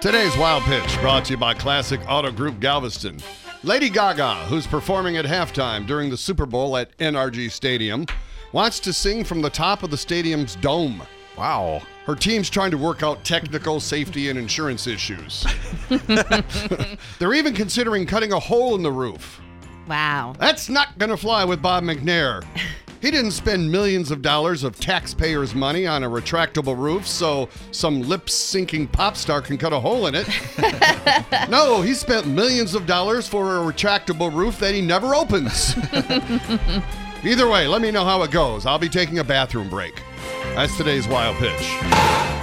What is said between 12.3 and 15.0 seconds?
trying to work out technical safety and insurance